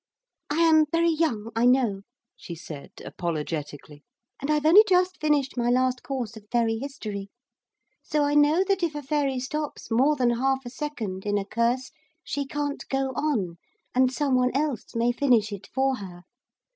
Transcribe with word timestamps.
'I 0.49 0.55
am 0.61 0.85
very 0.91 1.11
young, 1.11 1.51
I 1.55 1.67
know,' 1.67 2.01
she 2.35 2.55
said 2.55 2.89
apologetically, 3.05 4.03
'and 4.39 4.49
I've 4.49 4.65
only 4.65 4.83
just 4.89 5.21
finished 5.21 5.55
my 5.55 5.69
last 5.69 6.01
course 6.01 6.35
of 6.35 6.47
Fairy 6.51 6.79
History. 6.79 7.29
So 8.01 8.23
I 8.23 8.33
know 8.33 8.63
that 8.67 8.81
if 8.81 8.95
a 8.95 9.03
fairy 9.03 9.39
stops 9.39 9.91
more 9.91 10.15
than 10.15 10.31
half 10.31 10.65
a 10.65 10.71
second 10.71 11.23
in 11.27 11.37
a 11.37 11.45
curse 11.45 11.91
she 12.23 12.47
can't 12.47 12.83
go 12.89 13.09
on, 13.09 13.59
and 13.93 14.11
some 14.11 14.33
one 14.33 14.49
else 14.55 14.95
may 14.95 15.11
finish 15.11 15.51
it 15.51 15.67
for 15.67 15.97
her. 15.97 16.23